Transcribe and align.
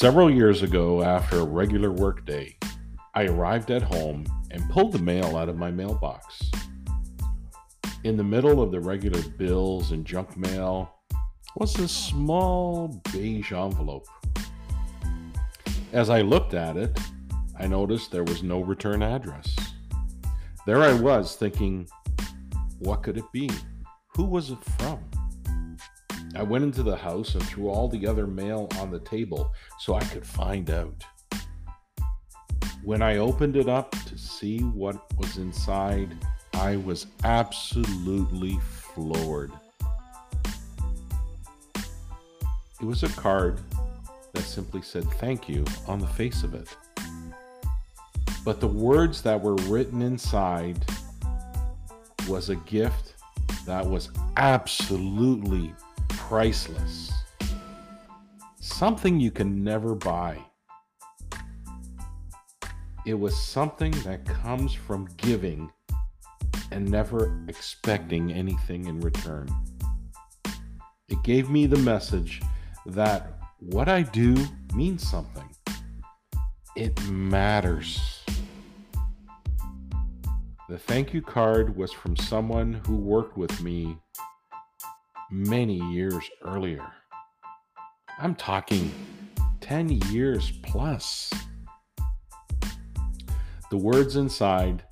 Several 0.00 0.30
years 0.30 0.62
ago, 0.62 1.02
after 1.02 1.40
a 1.40 1.44
regular 1.44 1.90
workday, 1.90 2.56
I 3.16 3.24
arrived 3.24 3.72
at 3.72 3.82
home 3.82 4.24
and 4.52 4.70
pulled 4.70 4.92
the 4.92 5.00
mail 5.00 5.36
out 5.36 5.48
of 5.48 5.56
my 5.56 5.72
mailbox. 5.72 6.52
In 8.04 8.16
the 8.16 8.22
middle 8.22 8.62
of 8.62 8.70
the 8.70 8.78
regular 8.78 9.20
bills 9.30 9.90
and 9.90 10.04
junk 10.04 10.36
mail 10.36 10.94
was 11.56 11.76
a 11.80 11.88
small 11.88 13.02
beige 13.12 13.50
envelope. 13.50 14.06
As 15.92 16.10
I 16.10 16.20
looked 16.20 16.54
at 16.54 16.76
it, 16.76 16.96
I 17.58 17.66
noticed 17.66 18.12
there 18.12 18.22
was 18.22 18.44
no 18.44 18.60
return 18.60 19.02
address. 19.02 19.52
There 20.64 20.80
I 20.80 20.92
was 20.92 21.34
thinking, 21.34 21.88
what 22.78 23.02
could 23.02 23.18
it 23.18 23.32
be? 23.32 23.50
Who 24.14 24.26
was 24.26 24.52
it 24.52 24.62
from? 24.78 25.00
I 26.38 26.42
went 26.42 26.62
into 26.62 26.84
the 26.84 26.94
house 26.94 27.34
and 27.34 27.42
threw 27.42 27.68
all 27.68 27.88
the 27.88 28.06
other 28.06 28.28
mail 28.28 28.68
on 28.78 28.92
the 28.92 29.00
table 29.00 29.52
so 29.80 29.94
I 29.94 30.04
could 30.04 30.24
find 30.24 30.70
out. 30.70 31.02
When 32.84 33.02
I 33.02 33.16
opened 33.16 33.56
it 33.56 33.68
up 33.68 33.90
to 34.06 34.16
see 34.16 34.60
what 34.60 35.04
was 35.18 35.38
inside, 35.38 36.16
I 36.54 36.76
was 36.76 37.08
absolutely 37.24 38.56
floored. 38.60 39.50
It 42.80 42.84
was 42.84 43.02
a 43.02 43.08
card 43.08 43.58
that 44.32 44.42
simply 44.42 44.82
said 44.82 45.10
thank 45.14 45.48
you 45.48 45.64
on 45.88 45.98
the 45.98 46.06
face 46.06 46.44
of 46.44 46.54
it. 46.54 46.68
But 48.44 48.60
the 48.60 48.68
words 48.68 49.22
that 49.22 49.42
were 49.42 49.56
written 49.56 50.02
inside 50.02 50.86
was 52.28 52.48
a 52.48 52.56
gift 52.56 53.16
that 53.66 53.84
was 53.84 54.10
absolutely 54.36 55.74
priceless. 56.28 57.10
Something 58.60 59.18
you 59.18 59.30
can 59.30 59.64
never 59.64 59.94
buy. 59.94 60.38
It 63.06 63.14
was 63.14 63.34
something 63.34 63.92
that 64.04 64.26
comes 64.26 64.74
from 64.74 65.08
giving 65.16 65.70
and 66.70 66.86
never 66.86 67.34
expecting 67.48 68.30
anything 68.30 68.84
in 68.84 69.00
return. 69.00 69.48
It 71.08 71.22
gave 71.22 71.48
me 71.48 71.64
the 71.64 71.78
message 71.78 72.42
that 72.84 73.38
what 73.60 73.88
I 73.88 74.02
do 74.02 74.36
means 74.74 75.08
something. 75.08 75.48
It 76.76 77.02
matters. 77.08 78.22
The 80.68 80.76
thank 80.76 81.14
you 81.14 81.22
card 81.22 81.74
was 81.74 81.90
from 81.90 82.18
someone 82.18 82.82
who 82.86 82.96
worked 82.96 83.38
with 83.38 83.62
me 83.62 83.96
many 85.30 85.76
years 85.90 86.24
earlier. 86.44 86.86
I'm 88.18 88.34
talking 88.34 88.90
10 89.60 89.90
years 90.10 90.52
plus. 90.62 91.32
The 93.70 93.76
words 93.76 94.16
inside 94.16 94.84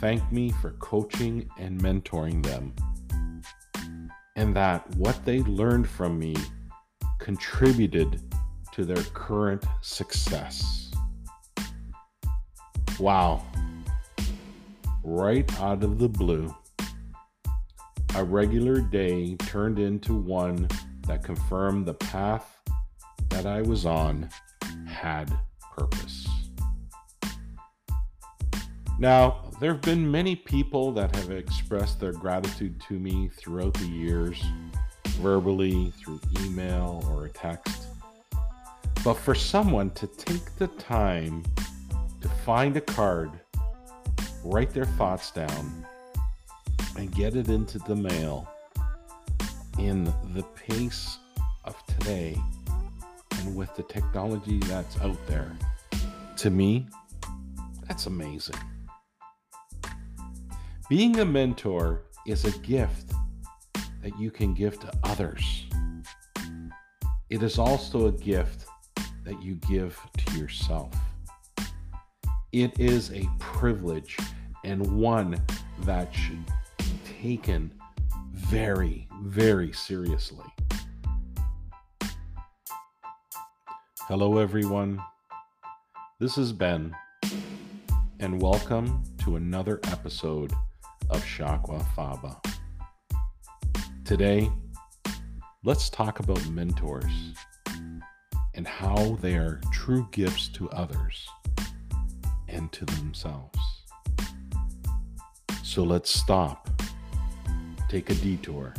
thank 0.00 0.30
me 0.30 0.50
for 0.60 0.72
coaching 0.72 1.48
and 1.58 1.80
mentoring 1.80 2.44
them, 2.44 2.74
and 4.36 4.54
that 4.54 4.88
what 4.96 5.24
they 5.24 5.40
learned 5.40 5.88
from 5.88 6.18
me 6.18 6.36
contributed 7.18 8.20
to 8.72 8.84
their 8.84 9.02
current 9.14 9.64
success. 9.80 10.92
Wow. 13.00 13.42
Right 15.02 15.50
out 15.60 15.82
of 15.82 15.98
the 15.98 16.08
blue, 16.08 16.54
a 18.14 18.24
regular 18.24 18.80
day 18.80 19.36
turned 19.36 19.78
into 19.78 20.14
one 20.14 20.68
that 21.06 21.22
confirmed 21.22 21.86
the 21.86 21.94
path 21.94 22.60
that 23.28 23.46
I 23.46 23.62
was 23.62 23.86
on 23.86 24.28
had 24.86 25.32
purpose. 25.76 26.26
Now, 28.98 29.44
there 29.60 29.72
have 29.72 29.82
been 29.82 30.10
many 30.10 30.34
people 30.34 30.90
that 30.92 31.14
have 31.14 31.30
expressed 31.30 32.00
their 32.00 32.12
gratitude 32.12 32.80
to 32.88 32.94
me 32.94 33.28
throughout 33.28 33.74
the 33.74 33.86
years, 33.86 34.42
verbally, 35.20 35.92
through 35.98 36.20
email, 36.40 37.04
or 37.10 37.26
a 37.26 37.28
text. 37.28 37.86
But 39.04 39.14
for 39.14 39.34
someone 39.34 39.90
to 39.90 40.08
take 40.08 40.56
the 40.56 40.66
time 40.66 41.44
to 42.20 42.28
find 42.44 42.76
a 42.76 42.80
card, 42.80 43.30
write 44.44 44.70
their 44.70 44.84
thoughts 44.84 45.30
down, 45.30 45.86
and 46.98 47.14
get 47.14 47.36
it 47.36 47.48
into 47.48 47.78
the 47.78 47.94
mail 47.94 48.48
in 49.78 50.02
the 50.34 50.42
pace 50.56 51.18
of 51.64 51.76
today 51.86 52.36
and 53.38 53.54
with 53.54 53.72
the 53.76 53.84
technology 53.84 54.58
that's 54.64 55.00
out 55.00 55.16
there, 55.28 55.52
to 56.36 56.50
me, 56.50 56.88
that's 57.86 58.06
amazing. 58.06 58.56
Being 60.88 61.20
a 61.20 61.24
mentor 61.24 62.02
is 62.26 62.44
a 62.44 62.58
gift 62.58 63.12
that 64.02 64.18
you 64.18 64.32
can 64.32 64.52
give 64.52 64.80
to 64.80 64.92
others. 65.04 65.66
It 67.30 67.44
is 67.44 67.60
also 67.60 68.08
a 68.08 68.12
gift 68.12 68.64
that 69.24 69.40
you 69.40 69.54
give 69.68 70.00
to 70.16 70.36
yourself. 70.36 70.92
It 72.50 72.80
is 72.80 73.12
a 73.12 73.24
privilege 73.38 74.16
and 74.64 74.84
one 75.00 75.40
that 75.82 76.12
should 76.12 76.42
taken 77.22 77.72
very, 78.32 79.08
very 79.22 79.72
seriously. 79.72 80.44
Hello, 84.02 84.38
everyone. 84.38 85.02
This 86.20 86.38
is 86.38 86.52
Ben, 86.52 86.94
and 88.20 88.40
welcome 88.40 89.02
to 89.24 89.34
another 89.34 89.80
episode 89.88 90.52
of 91.10 91.20
Shakwa 91.24 91.84
Faba. 91.96 92.40
Today, 94.04 94.48
let's 95.64 95.90
talk 95.90 96.20
about 96.20 96.48
mentors 96.50 97.34
and 98.54 98.66
how 98.66 99.18
they 99.20 99.34
are 99.34 99.60
true 99.72 100.06
gifts 100.12 100.46
to 100.50 100.70
others 100.70 101.26
and 102.46 102.70
to 102.70 102.84
themselves. 102.84 103.58
So 105.64 105.82
let's 105.82 106.10
stop, 106.10 106.77
take 107.88 108.10
a 108.10 108.14
detour, 108.16 108.74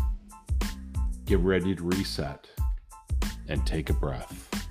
get 1.26 1.40
ready 1.40 1.74
to 1.74 1.84
reset, 1.84 2.48
and 3.48 3.66
take 3.66 3.90
a 3.90 3.94
breath. 3.94 4.68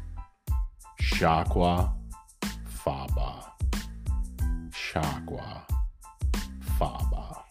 Shakwa 1.00 1.92
Faba. 2.68 3.50
Shakwa 4.70 5.62
Faba. 6.78 7.42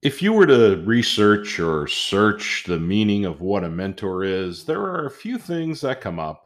If 0.00 0.22
you 0.22 0.32
were 0.32 0.46
to 0.46 0.82
research 0.86 1.60
or 1.60 1.86
search 1.88 2.64
the 2.66 2.78
meaning 2.78 3.26
of 3.26 3.42
what 3.42 3.64
a 3.64 3.68
mentor 3.68 4.24
is, 4.24 4.64
there 4.64 4.80
are 4.80 5.04
a 5.04 5.10
few 5.10 5.36
things 5.36 5.82
that 5.82 6.00
come 6.00 6.18
up. 6.18 6.45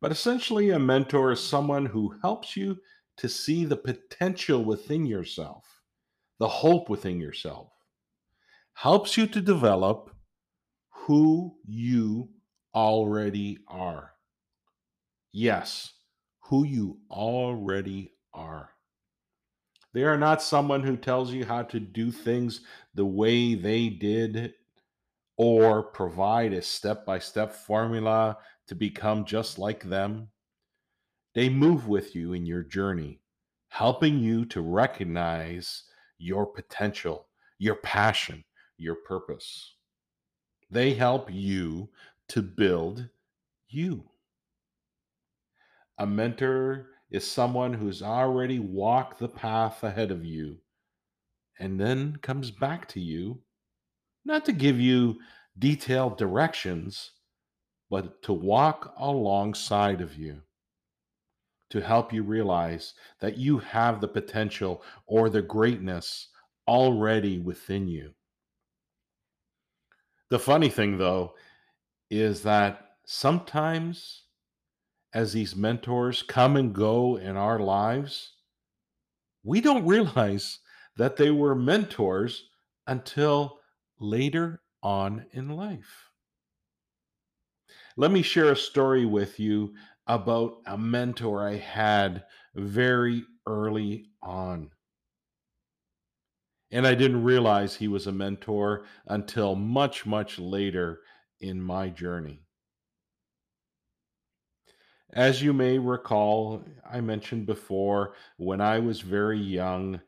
But 0.00 0.12
essentially, 0.12 0.70
a 0.70 0.78
mentor 0.78 1.32
is 1.32 1.40
someone 1.40 1.86
who 1.86 2.14
helps 2.22 2.56
you 2.56 2.78
to 3.16 3.28
see 3.28 3.64
the 3.64 3.76
potential 3.76 4.64
within 4.64 5.06
yourself, 5.06 5.64
the 6.38 6.48
hope 6.48 6.88
within 6.88 7.20
yourself, 7.20 7.72
helps 8.74 9.16
you 9.16 9.26
to 9.26 9.40
develop 9.40 10.14
who 10.90 11.56
you 11.64 12.28
already 12.74 13.58
are. 13.66 14.12
Yes, 15.32 15.92
who 16.42 16.64
you 16.64 16.98
already 17.10 18.12
are. 18.32 18.70
They 19.94 20.04
are 20.04 20.18
not 20.18 20.42
someone 20.42 20.84
who 20.84 20.96
tells 20.96 21.32
you 21.32 21.44
how 21.44 21.62
to 21.64 21.80
do 21.80 22.12
things 22.12 22.60
the 22.94 23.06
way 23.06 23.54
they 23.54 23.88
did 23.88 24.54
or 25.36 25.82
provide 25.82 26.52
a 26.52 26.62
step 26.62 27.04
by 27.04 27.18
step 27.18 27.52
formula 27.54 28.36
to 28.68 28.74
become 28.74 29.24
just 29.24 29.58
like 29.58 29.82
them. 29.82 30.28
They 31.34 31.48
move 31.48 31.88
with 31.88 32.14
you 32.14 32.32
in 32.32 32.46
your 32.46 32.62
journey, 32.62 33.20
helping 33.68 34.18
you 34.18 34.44
to 34.46 34.60
recognize 34.60 35.84
your 36.18 36.46
potential, 36.46 37.28
your 37.58 37.76
passion, 37.76 38.44
your 38.76 38.94
purpose. 38.94 39.74
They 40.70 40.94
help 40.94 41.32
you 41.32 41.88
to 42.28 42.42
build 42.42 43.08
you. 43.68 44.04
A 45.98 46.06
mentor 46.06 46.90
is 47.10 47.26
someone 47.26 47.72
who's 47.72 48.02
already 48.02 48.58
walked 48.58 49.18
the 49.18 49.28
path 49.28 49.82
ahead 49.82 50.10
of 50.10 50.24
you 50.24 50.58
and 51.58 51.80
then 51.80 52.16
comes 52.22 52.50
back 52.50 52.86
to 52.88 53.00
you, 53.00 53.40
not 54.24 54.44
to 54.44 54.52
give 54.52 54.78
you 54.80 55.18
detailed 55.58 56.18
directions, 56.18 57.12
but 57.90 58.22
to 58.22 58.32
walk 58.32 58.94
alongside 58.98 60.00
of 60.00 60.16
you 60.16 60.42
to 61.70 61.80
help 61.80 62.12
you 62.12 62.22
realize 62.22 62.94
that 63.20 63.36
you 63.36 63.58
have 63.58 64.00
the 64.00 64.08
potential 64.08 64.82
or 65.06 65.28
the 65.28 65.42
greatness 65.42 66.28
already 66.66 67.38
within 67.38 67.86
you. 67.86 68.12
The 70.30 70.38
funny 70.38 70.68
thing, 70.68 70.98
though, 70.98 71.34
is 72.10 72.42
that 72.42 72.96
sometimes 73.06 74.24
as 75.14 75.32
these 75.32 75.56
mentors 75.56 76.22
come 76.22 76.56
and 76.56 76.74
go 76.74 77.16
in 77.16 77.36
our 77.36 77.58
lives, 77.58 78.34
we 79.42 79.60
don't 79.60 79.86
realize 79.86 80.58
that 80.96 81.16
they 81.16 81.30
were 81.30 81.54
mentors 81.54 82.44
until 82.86 83.60
later 83.98 84.62
on 84.82 85.24
in 85.32 85.48
life. 85.48 86.07
Let 88.00 88.12
me 88.12 88.22
share 88.22 88.52
a 88.52 88.56
story 88.56 89.06
with 89.06 89.40
you 89.40 89.74
about 90.06 90.58
a 90.66 90.78
mentor 90.78 91.44
I 91.44 91.56
had 91.56 92.22
very 92.54 93.24
early 93.44 94.06
on. 94.22 94.70
And 96.70 96.86
I 96.86 96.94
didn't 96.94 97.24
realize 97.24 97.74
he 97.74 97.88
was 97.88 98.06
a 98.06 98.12
mentor 98.12 98.84
until 99.08 99.56
much, 99.56 100.06
much 100.06 100.38
later 100.38 101.00
in 101.40 101.60
my 101.60 101.88
journey. 101.88 102.44
As 105.12 105.42
you 105.42 105.52
may 105.52 105.76
recall, 105.76 106.62
I 106.88 107.00
mentioned 107.00 107.46
before, 107.46 108.14
when 108.36 108.60
I 108.60 108.78
was 108.78 109.00
very 109.00 109.40
young, 109.40 110.00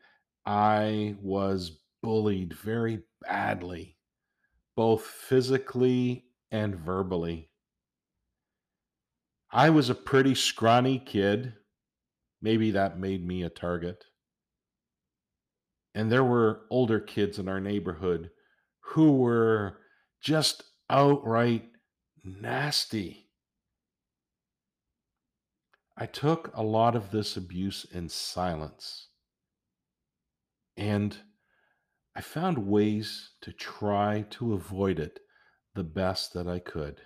I 0.45 1.17
was 1.21 1.81
bullied 2.01 2.53
very 2.53 3.01
badly, 3.21 3.97
both 4.77 5.01
physically 5.01 6.23
and 6.51 6.73
verbally. 6.73 7.50
I 9.53 9.69
was 9.69 9.89
a 9.89 9.95
pretty 9.95 10.35
scrawny 10.35 10.97
kid. 10.99 11.53
Maybe 12.41 12.71
that 12.71 12.99
made 12.99 13.25
me 13.25 13.43
a 13.43 13.49
target. 13.49 14.05
And 15.93 16.09
there 16.09 16.23
were 16.23 16.61
older 16.69 17.01
kids 17.01 17.37
in 17.37 17.49
our 17.49 17.59
neighborhood 17.59 18.31
who 18.79 19.11
were 19.11 19.77
just 20.21 20.63
outright 20.89 21.69
nasty. 22.23 23.27
I 25.97 26.05
took 26.05 26.51
a 26.55 26.63
lot 26.63 26.95
of 26.95 27.11
this 27.11 27.35
abuse 27.35 27.85
in 27.91 28.07
silence. 28.07 29.09
And 30.77 31.17
I 32.15 32.21
found 32.21 32.67
ways 32.67 33.31
to 33.41 33.51
try 33.51 34.25
to 34.31 34.53
avoid 34.53 34.97
it 34.97 35.19
the 35.75 35.83
best 35.83 36.33
that 36.33 36.47
I 36.47 36.59
could. 36.59 37.01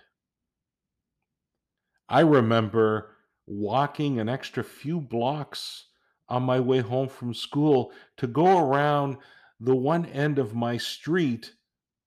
I 2.08 2.20
remember 2.20 3.16
walking 3.46 4.20
an 4.20 4.28
extra 4.28 4.62
few 4.62 5.00
blocks 5.00 5.86
on 6.28 6.42
my 6.42 6.60
way 6.60 6.80
home 6.80 7.08
from 7.08 7.34
school 7.34 7.92
to 8.16 8.26
go 8.26 8.58
around 8.58 9.18
the 9.60 9.74
one 9.74 10.06
end 10.06 10.38
of 10.38 10.54
my 10.54 10.76
street 10.76 11.52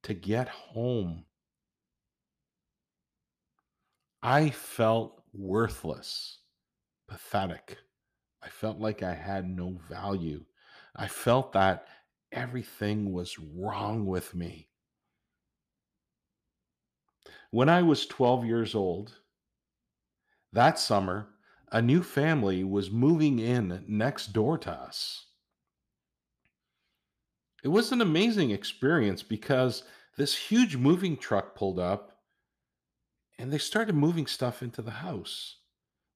to 0.04 0.14
get 0.14 0.48
home. 0.50 1.26
I 4.22 4.50
felt 4.50 5.24
worthless, 5.34 6.40
pathetic. 7.08 7.78
I 8.44 8.50
felt 8.50 8.80
like 8.80 9.04
I 9.04 9.14
had 9.14 9.50
no 9.50 9.80
value. 9.90 10.46
I 10.96 11.08
felt 11.08 11.54
that 11.54 11.88
everything 12.32 13.12
was 13.12 13.40
wrong 13.40 14.06
with 14.06 14.36
me. 14.36 14.70
When 17.52 17.70
I 17.70 17.82
was 17.82 18.06
12 18.06 18.46
years 18.46 18.76
old, 18.76 19.14
that 20.54 20.80
summer, 20.80 21.30
a 21.72 21.82
new 21.82 22.02
family 22.02 22.64
was 22.64 22.90
moving 22.90 23.40
in 23.40 23.84
next 23.88 24.34
door 24.34 24.58
to 24.58 24.72
us. 24.72 25.26
It 27.64 27.68
was 27.68 27.92
an 27.92 28.02
amazing 28.02 28.52
experience 28.52 29.22
because 29.22 29.84
this 30.18 30.36
huge 30.36 30.78
moving 30.78 31.18
truck 31.18 31.56
pulled 31.56 31.80
up 31.80 32.18
and 33.38 33.52
they 33.52 33.58
started 33.58 33.96
moving 33.96 34.28
stuff 34.28 34.62
into 34.62 34.82
the 34.82 34.92
house. 34.92 35.58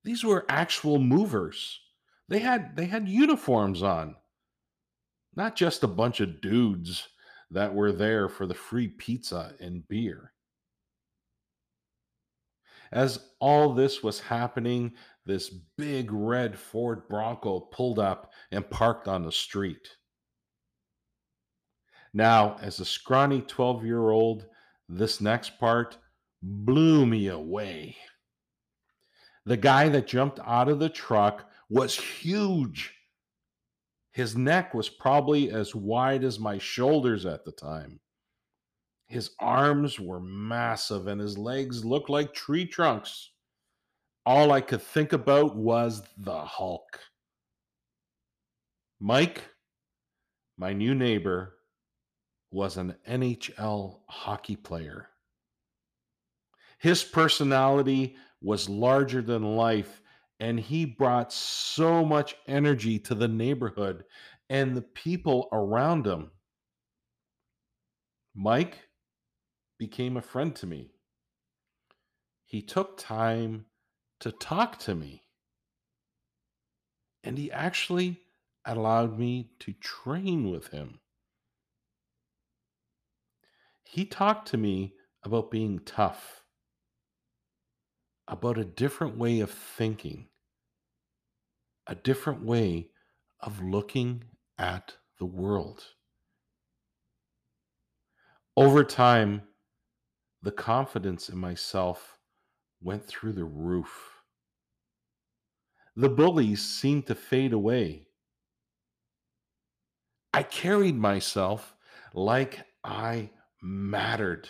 These 0.04 0.24
were 0.24 0.46
actual 0.50 1.00
movers. 1.00 1.80
They 2.28 2.40
had 2.40 2.76
they 2.76 2.86
had 2.86 3.08
uniforms 3.08 3.84
on, 3.84 4.16
not 5.36 5.56
just 5.56 5.84
a 5.84 5.88
bunch 5.88 6.20
of 6.20 6.42
dudes 6.42 7.08
that 7.52 7.74
were 7.74 7.92
there 7.92 8.28
for 8.28 8.46
the 8.46 8.54
free 8.54 8.88
pizza 8.88 9.54
and 9.60 9.88
beer. 9.88 10.34
As 12.92 13.30
all 13.40 13.74
this 13.74 14.04
was 14.04 14.20
happening, 14.20 14.94
this 15.26 15.50
big 15.78 16.12
red 16.12 16.58
Ford 16.58 17.08
Bronco 17.08 17.60
pulled 17.60 18.00
up 18.00 18.32
and 18.52 18.70
parked 18.70 19.08
on 19.08 19.24
the 19.24 19.32
street. 19.32 19.88
Now, 22.14 22.58
as 22.62 22.80
a 22.80 22.86
scrawny 22.86 23.42
12 23.42 23.86
year 23.86 24.10
old, 24.10 24.46
this 24.88 25.22
next 25.22 25.60
part 25.60 25.98
blew 26.42 27.06
me 27.06 27.28
away. 27.28 27.96
The 29.46 29.58
guy 29.58 29.90
that 29.90 30.08
jumped 30.08 30.40
out 30.46 30.70
of 30.70 30.80
the 30.80 30.90
truck 30.90 31.50
was 31.70 31.96
huge. 31.96 32.94
His 34.12 34.38
neck 34.38 34.74
was 34.74 34.90
probably 34.90 35.52
as 35.52 35.74
wide 35.74 36.24
as 36.24 36.40
my 36.40 36.60
shoulders 36.60 37.26
at 37.26 37.44
the 37.46 37.52
time. 37.52 38.00
His 39.14 39.30
arms 39.38 40.00
were 40.00 40.20
massive 40.20 41.06
and 41.06 41.22
his 41.22 41.38
legs 41.38 41.86
looked 41.86 42.10
like 42.10 42.34
tree 42.34 42.66
trunks. 42.66 43.30
All 44.26 44.52
I 44.52 44.60
could 44.60 44.82
think 44.82 45.14
about 45.14 45.56
was 45.56 46.02
the 46.18 46.40
Hulk. 46.44 47.00
Mike, 49.00 49.44
my 50.58 50.74
new 50.74 50.96
neighbor, 50.96 51.60
was 52.50 52.78
an 52.78 52.96
NHL 53.08 54.00
hockey 54.08 54.56
player. 54.56 55.10
His 56.80 57.04
personality 57.04 58.16
was 58.42 58.68
larger 58.68 59.22
than 59.22 59.56
life, 59.56 60.02
and 60.40 60.60
he 60.60 60.86
brought 60.86 61.32
so 61.32 62.04
much 62.04 62.36
energy 62.48 62.98
to 62.98 63.14
the 63.14 63.28
neighborhood 63.28 64.06
and 64.50 64.76
the 64.76 64.82
people 64.82 65.50
around 65.52 66.08
him. 66.08 66.32
Mike 68.34 68.80
became 69.78 70.18
a 70.18 70.22
friend 70.22 70.56
to 70.56 70.68
me. 70.68 70.92
He 72.46 72.62
took 72.62 72.98
time 72.98 73.66
to 74.20 74.32
talk 74.32 74.78
to 74.80 74.96
me. 74.96 75.24
And 77.24 77.38
he 77.38 77.52
actually 77.52 78.20
allowed 78.66 79.18
me 79.18 79.52
to 79.60 79.74
train 79.74 80.52
with 80.52 80.68
him. 80.68 81.00
He 83.84 84.06
talked 84.06 84.48
to 84.50 84.58
me 84.58 84.94
about 85.24 85.52
being 85.52 85.80
tough, 85.80 86.44
about 88.28 88.58
a 88.58 88.66
different 88.66 89.18
way 89.18 89.40
of 89.40 89.52
thinking, 89.52 90.28
a 91.88 91.96
different 91.96 92.44
way 92.44 92.90
of 93.40 93.62
looking 93.62 94.24
at 94.58 94.96
the 95.20 95.26
world. 95.26 95.84
Over 98.56 98.84
time, 98.84 99.42
the 100.44 100.52
confidence 100.52 101.30
in 101.30 101.38
myself 101.38 102.20
went 102.82 103.06
through 103.08 103.32
the 103.32 103.46
roof. 103.46 104.12
The 105.96 106.10
bullies 106.10 106.62
seemed 106.62 107.08
to 107.08 107.16
fade 107.16 107.54
away. 107.54 108.08
I 110.34 110.44
carried 110.44 110.96
myself 110.96 111.76
like 112.14 112.66
I 112.84 113.30
mattered. 113.62 114.50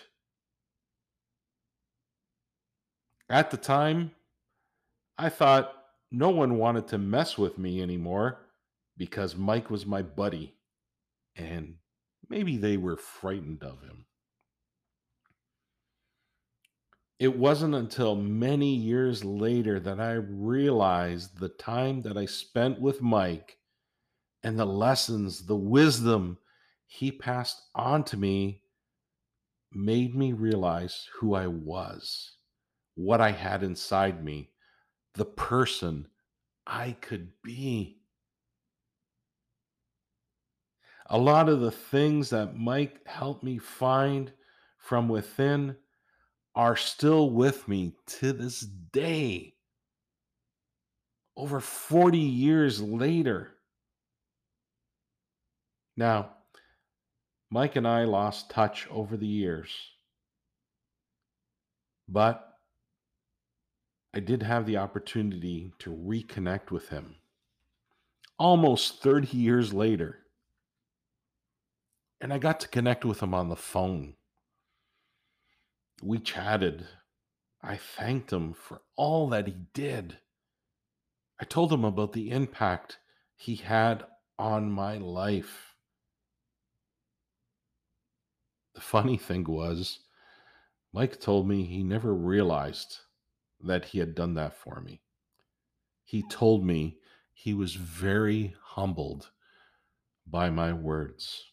At 3.29 3.51
the 3.51 3.57
time, 3.57 4.12
I 5.17 5.29
thought 5.29 5.73
no 6.12 6.29
one 6.29 6.57
wanted 6.57 6.88
to 6.88 6.97
mess 6.97 7.38
with 7.38 7.59
me 7.59 7.83
anymore 7.83 8.39
because 8.97 9.35
Mike 9.35 9.69
was 9.69 9.85
my 9.85 10.01
buddy, 10.01 10.55
and 11.35 11.75
maybe 12.29 12.57
they 12.57 12.77
were 12.77 12.97
frightened 12.97 13.63
of 13.63 13.81
him. 13.81 14.05
It 17.24 17.38
wasn't 17.38 17.74
until 17.74 18.18
many 18.18 18.75
years 18.75 19.24
later 19.24 19.80
that 19.80 19.98
I 19.98 20.15
realized 20.15 21.39
the 21.39 21.48
time 21.48 22.01
that 22.01 22.18
I 22.18 22.25
spent 22.25 22.82
with 22.82 23.01
Mike 23.01 23.60
and 24.44 24.60
the 24.60 24.65
lessons, 24.65 25.46
the 25.46 25.56
wisdom 25.56 26.38
he 26.86 27.13
passed 27.13 27.62
on 27.74 28.03
to 28.03 28.18
me 28.18 28.63
made 29.72 30.13
me 30.13 30.34
realize 30.34 31.08
who 31.13 31.34
I 31.34 31.48
was, 31.48 32.34
what 32.96 33.22
I 33.22 33.32
had 33.32 33.63
inside 33.63 34.22
me, 34.22 34.50
the 35.13 35.24
person 35.24 36.10
I 36.68 36.98
could 37.00 37.32
be. 37.42 38.01
A 41.06 41.18
lot 41.18 41.48
of 41.48 41.62
the 41.62 41.72
things 41.72 42.32
that 42.32 42.58
Mike 42.58 43.00
helped 43.08 43.46
me 43.46 43.60
find 43.60 44.34
from 44.77 45.08
within 45.08 45.77
are 46.55 46.75
still 46.75 47.29
with 47.29 47.67
me 47.67 47.93
to 48.05 48.33
this 48.33 48.60
day, 48.60 49.55
over 51.36 51.60
40 51.60 52.17
years 52.17 52.81
later. 52.81 53.51
Now, 55.98 56.31
Mike 57.50 57.75
and 57.75 57.88
I 57.88 58.05
lost 58.05 58.50
touch 58.50 58.88
over 58.89 59.15
the 59.17 59.27
years, 59.27 59.69
But 62.07 62.57
I 64.13 64.19
did 64.19 64.43
have 64.43 64.65
the 64.65 64.77
opportunity 64.77 65.72
to 65.79 65.89
reconnect 65.89 66.69
with 66.69 66.89
him 66.89 67.15
almost 68.38 69.01
30 69.01 69.38
years 69.38 69.74
later. 69.74 70.19
And 72.22 72.33
I 72.33 72.38
got 72.38 72.60
to 72.62 72.67
connect 72.67 73.05
with 73.05 73.22
him 73.22 73.33
on 73.33 73.50
the 73.50 73.55
phone. 73.55 74.15
We 76.05 76.19
chatted. 76.19 76.86
I 77.62 77.77
thanked 77.77 78.33
him 78.33 78.53
for 78.53 78.81
all 78.98 79.29
that 79.29 79.48
he 79.48 79.55
did. 79.74 80.17
I 81.39 81.45
told 81.45 81.72
him 81.72 81.86
about 81.86 82.12
the 82.12 82.29
impact 82.29 83.00
he 83.38 83.55
had 83.55 84.03
on 84.38 84.69
my 84.69 84.98
life. 84.98 85.75
The 88.75 88.81
funny 88.81 89.17
thing 89.17 89.45
was, 89.45 90.00
Mike 90.91 91.22
told 91.22 91.48
me 91.48 91.63
he 91.63 91.83
never 91.83 92.13
realized 92.13 92.98
that 93.62 93.86
he 93.86 94.00
had 94.00 94.13
done 94.13 94.33
that 94.33 94.57
for 94.57 94.81
me. 94.81 95.01
He 96.03 96.22
told 96.27 96.65
me 96.65 96.98
he 97.33 97.53
was 97.53 97.75
very 97.75 98.55
humbled 98.62 99.31
by 100.27 100.50
my 100.50 100.74
words. 100.74 101.45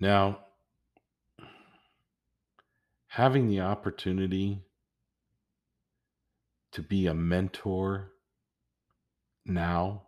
Now, 0.00 0.45
having 3.16 3.48
the 3.48 3.62
opportunity 3.62 4.60
to 6.70 6.82
be 6.82 7.06
a 7.06 7.14
mentor 7.14 8.12
now 9.46 10.02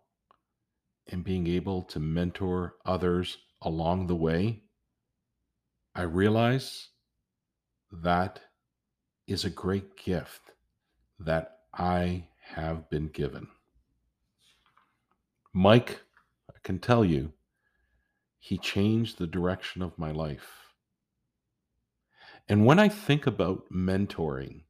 and 1.06 1.24
being 1.24 1.46
able 1.46 1.80
to 1.80 1.98
mentor 1.98 2.74
others 2.84 3.38
along 3.62 4.06
the 4.06 4.14
way, 4.14 4.60
I 5.94 6.02
realize 6.02 6.88
that 7.90 8.40
is 9.26 9.46
a 9.46 9.50
great 9.64 9.96
gift 9.96 10.42
that 11.18 11.60
I 11.72 12.28
have 12.56 12.90
been 12.90 13.08
given. 13.08 13.48
Mike, 15.54 16.02
I 16.50 16.58
can 16.62 16.78
tell 16.78 17.06
you, 17.06 17.32
he 18.38 18.58
changed 18.58 19.16
the 19.16 19.26
direction 19.26 19.80
of 19.80 19.96
my 19.96 20.10
life. 20.10 20.67
And 22.48 22.64
when 22.64 22.78
I 22.78 22.88
think 22.88 23.26
about 23.26 23.70
mentoring 23.70 24.62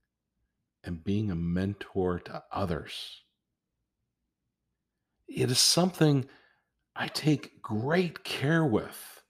and 0.82 1.04
being 1.04 1.30
a 1.30 1.36
mentor 1.36 2.18
to 2.20 2.42
others, 2.50 3.22
it 5.28 5.50
is 5.50 5.58
something 5.58 6.26
I 6.96 7.06
take 7.08 7.62
great 7.62 8.24
care 8.24 8.64
with 8.64 9.22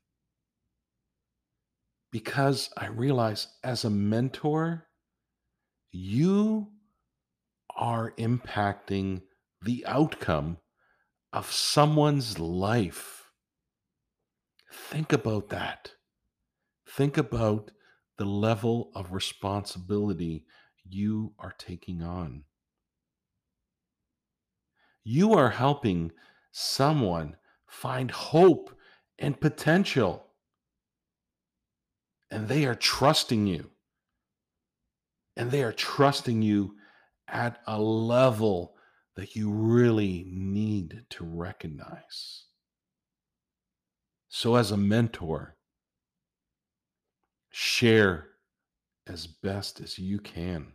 because 2.10 2.70
I 2.76 2.86
realize 2.86 3.48
as 3.62 3.84
a 3.84 3.90
mentor, 3.90 4.88
you 5.90 6.68
are 7.76 8.12
impacting 8.18 9.22
the 9.62 9.84
outcome 9.86 10.58
of 11.32 11.52
someone's 11.52 12.38
life. 12.38 13.30
Think 14.72 15.12
about 15.12 15.50
that. 15.50 15.92
Think 16.88 17.18
about 17.18 17.70
the 18.18 18.25
level 18.25 18.90
of 18.94 19.12
responsibility 19.12 20.44
you 20.84 21.32
are 21.38 21.54
taking 21.56 22.02
on. 22.02 22.44
You 25.04 25.34
are 25.34 25.50
helping 25.50 26.12
someone 26.50 27.37
find 27.66 28.10
hope 28.10 28.76
and 29.18 29.40
potential. 29.40 30.26
And 32.30 32.48
they 32.48 32.66
are 32.66 32.75
trusting 32.75 33.46
you. 33.46 33.70
And 35.37 35.50
they 35.50 35.62
are 35.62 35.72
trusting 35.72 36.42
you 36.42 36.75
at 37.28 37.60
a 37.66 37.80
level 37.80 38.75
that 39.14 39.37
you 39.37 39.50
really 39.50 40.25
need 40.28 41.04
to 41.10 41.25
recognize. 41.25 42.44
So, 44.28 44.56
as 44.56 44.70
a 44.70 44.76
mentor, 44.76 45.56
share 47.50 48.28
as 49.06 49.26
best 49.26 49.80
as 49.80 49.98
you 49.98 50.18
can. 50.18 50.72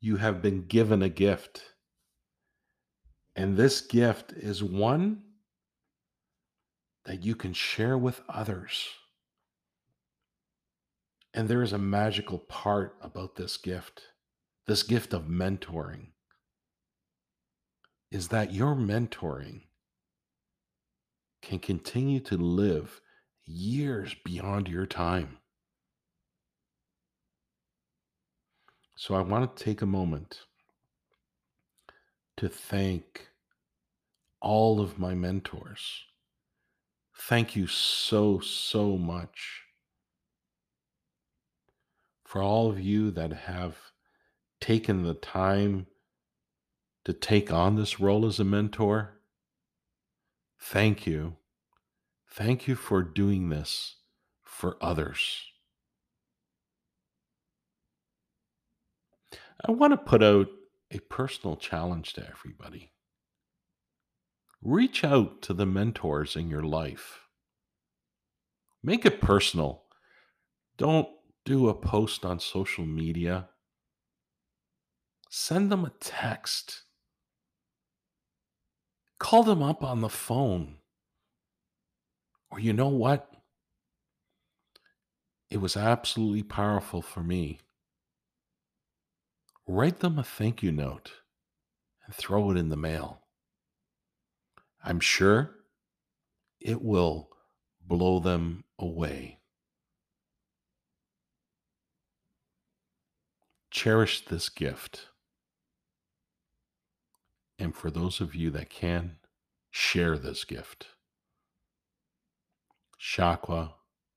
You 0.00 0.16
have 0.16 0.42
been 0.42 0.66
given 0.66 1.02
a 1.02 1.08
gift. 1.08 1.62
And 3.36 3.56
this 3.56 3.80
gift 3.80 4.32
is 4.32 4.62
one 4.62 5.22
that 7.04 7.24
you 7.24 7.34
can 7.34 7.52
share 7.52 7.96
with 7.96 8.20
others. 8.28 8.88
And 11.32 11.48
there 11.48 11.62
is 11.62 11.72
a 11.72 11.78
magical 11.78 12.38
part 12.38 12.96
about 13.00 13.36
this 13.36 13.56
gift, 13.56 14.02
this 14.66 14.82
gift 14.82 15.14
of 15.14 15.24
mentoring, 15.24 16.08
is 18.10 18.28
that 18.28 18.52
your 18.52 18.74
mentoring 18.74 19.62
can 21.40 21.58
continue 21.60 22.20
to 22.20 22.36
live 22.36 23.00
years 23.50 24.14
beyond 24.24 24.68
your 24.68 24.86
time. 24.86 25.38
So 28.96 29.14
I 29.14 29.22
want 29.22 29.56
to 29.56 29.64
take 29.64 29.82
a 29.82 29.86
moment 29.86 30.40
to 32.36 32.48
thank 32.48 33.28
all 34.40 34.80
of 34.80 34.98
my 34.98 35.14
mentors. 35.14 36.04
Thank 37.16 37.56
you 37.56 37.66
so, 37.66 38.40
so 38.40 38.96
much 38.96 39.62
for 42.24 42.42
all 42.42 42.70
of 42.70 42.78
you 42.78 43.10
that 43.10 43.32
have 43.32 43.76
taken 44.60 45.02
the 45.02 45.14
time 45.14 45.86
to 47.04 47.12
take 47.12 47.52
on 47.52 47.76
this 47.76 47.98
role 47.98 48.24
as 48.26 48.38
a 48.38 48.44
mentor. 48.44 49.20
Thank 50.60 51.06
you. 51.06 51.36
Thank 52.30 52.68
you 52.68 52.76
for 52.76 53.02
doing 53.02 53.48
this 53.48 53.96
for 54.44 54.76
others. 54.80 55.46
I 59.66 59.72
want 59.72 59.92
to 59.92 59.96
put 59.96 60.22
out 60.22 60.46
a 60.90 61.00
personal 61.00 61.56
challenge 61.56 62.14
to 62.14 62.26
everybody. 62.26 62.92
Reach 64.62 65.04
out 65.04 65.42
to 65.42 65.54
the 65.54 65.66
mentors 65.66 66.36
in 66.36 66.48
your 66.48 66.62
life. 66.62 67.20
Make 68.82 69.04
it 69.04 69.20
personal. 69.20 69.84
Don't 70.76 71.08
do 71.44 71.68
a 71.68 71.74
post 71.74 72.24
on 72.24 72.38
social 72.40 72.86
media. 72.86 73.48
Send 75.28 75.70
them 75.70 75.84
a 75.84 75.92
text. 76.00 76.82
Call 79.18 79.42
them 79.42 79.62
up 79.62 79.82
on 79.82 80.00
the 80.00 80.08
phone. 80.08 80.79
Or 82.50 82.58
you 82.58 82.72
know 82.72 82.88
what? 82.88 83.30
It 85.50 85.58
was 85.58 85.76
absolutely 85.76 86.42
powerful 86.42 87.02
for 87.02 87.22
me. 87.22 87.60
Write 89.66 90.00
them 90.00 90.18
a 90.18 90.24
thank 90.24 90.62
you 90.62 90.72
note 90.72 91.12
and 92.04 92.14
throw 92.14 92.50
it 92.50 92.56
in 92.56 92.68
the 92.68 92.76
mail. 92.76 93.20
I'm 94.82 95.00
sure 95.00 95.56
it 96.60 96.82
will 96.82 97.30
blow 97.80 98.18
them 98.18 98.64
away. 98.78 99.38
Cherish 103.70 104.24
this 104.26 104.48
gift. 104.48 105.06
And 107.58 107.74
for 107.74 107.90
those 107.90 108.20
of 108.20 108.34
you 108.34 108.50
that 108.50 108.70
can, 108.70 109.16
share 109.70 110.18
this 110.18 110.44
gift. 110.44 110.88
Shakwa 113.00 113.72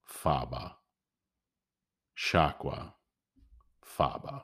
Faba. 0.05 0.73
Shakwa 2.17 2.91
Faba. 3.81 4.41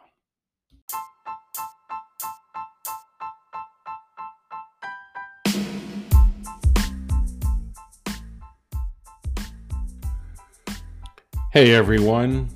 Hey 11.52 11.74
everyone, 11.74 12.48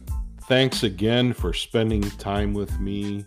thanks 0.44 0.84
again 0.84 1.34
for 1.34 1.52
spending 1.52 2.02
time 2.02 2.54
with 2.54 2.80
me 2.80 3.26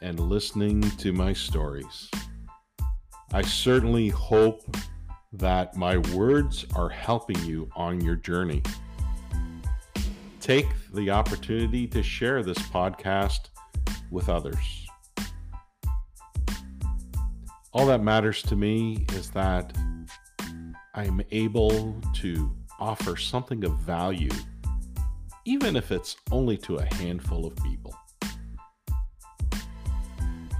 and 0.00 0.18
listening 0.18 0.80
to 0.98 1.12
my 1.12 1.32
stories. 1.32 2.10
I 3.32 3.42
certainly 3.42 4.08
hope 4.08 4.64
that 5.32 5.76
my 5.76 5.98
words 6.14 6.66
are 6.74 6.88
helping 6.88 7.38
you 7.44 7.68
on 7.74 8.00
your 8.00 8.16
journey. 8.16 8.62
Take 10.40 10.66
the 10.92 11.10
opportunity 11.10 11.86
to 11.88 12.02
share 12.02 12.42
this 12.42 12.58
podcast 12.58 13.48
with 14.10 14.28
others. 14.28 14.86
All 17.72 17.86
that 17.86 18.02
matters 18.02 18.42
to 18.42 18.56
me 18.56 19.06
is 19.12 19.30
that 19.30 19.72
I'm 20.94 21.22
able 21.30 22.00
to 22.14 22.54
offer 22.78 23.16
something 23.16 23.64
of 23.64 23.78
value 23.78 24.30
even 25.44 25.76
if 25.76 25.90
it's 25.90 26.16
only 26.30 26.56
to 26.56 26.76
a 26.76 26.94
handful 26.94 27.46
of 27.46 27.56
people. 27.56 27.94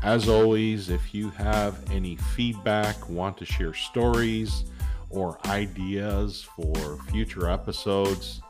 As 0.02 0.28
always, 0.28 0.90
if 0.90 1.14
you 1.14 1.30
have 1.30 1.78
any 1.92 2.16
feedback, 2.16 3.09
want 3.09 3.37
to 3.38 3.44
share 3.44 3.73
stories, 3.75 4.64
or 5.11 5.38
ideas 5.47 6.42
for 6.56 6.99
future 7.11 7.49
episodes, 7.49 8.40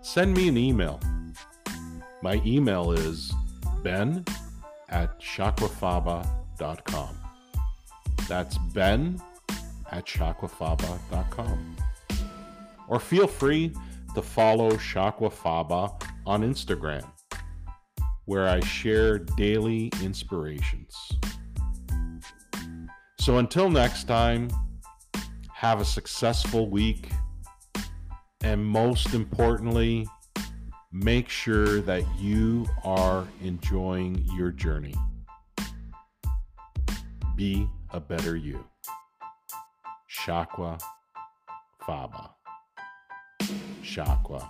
send 0.00 0.36
me 0.36 0.48
an 0.48 0.56
email. 0.56 1.00
My 2.22 2.40
email 2.44 2.92
is 2.92 3.32
ben 3.82 4.24
at 4.90 5.18
shakwafaba.com. 5.20 7.18
That's 8.28 8.58
ben 8.58 9.20
at 9.90 10.06
shakwafaba.com. 10.06 11.76
Or 12.88 13.00
feel 13.00 13.26
free 13.26 13.72
to 14.14 14.22
follow 14.22 14.72
Shakwafaba 14.72 16.02
on 16.26 16.42
Instagram, 16.42 17.04
where 18.24 18.48
I 18.48 18.60
share 18.60 19.18
daily 19.18 19.90
inspirations. 20.02 20.96
So 23.18 23.38
until 23.38 23.70
next 23.70 24.04
time, 24.04 24.48
have 25.52 25.80
a 25.80 25.84
successful 25.84 26.68
week, 26.68 27.10
and 28.42 28.64
most 28.64 29.14
importantly, 29.14 30.08
make 30.92 31.28
sure 31.28 31.80
that 31.82 32.04
you 32.18 32.66
are 32.84 33.26
enjoying 33.40 34.24
your 34.36 34.50
journey. 34.50 34.94
Be 37.36 37.68
a 37.90 38.00
better 38.00 38.36
you. 38.36 38.64
Shakwa 40.10 40.80
Faba. 41.86 42.30
Shakwa 43.82 44.48